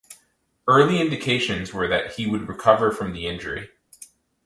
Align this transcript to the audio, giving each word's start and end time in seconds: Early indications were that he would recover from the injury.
Early 0.67 0.99
indications 0.99 1.75
were 1.75 1.87
that 1.87 2.15
he 2.15 2.25
would 2.25 2.47
recover 2.49 2.91
from 2.91 3.13
the 3.13 3.27
injury. 3.27 3.69